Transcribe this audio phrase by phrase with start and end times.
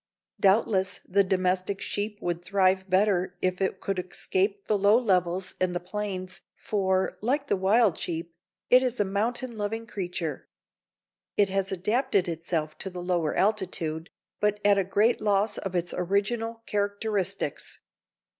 [0.39, 5.75] Doubtless the domestic sheep would thrive better if it could escape the low levels and
[5.75, 8.33] the plains, for, like the wild sheep,
[8.71, 10.49] it is a mountain loving creature.
[11.37, 14.09] It has adapted itself to the lower altitude,
[14.39, 17.77] but at a great loss of its original characteristics.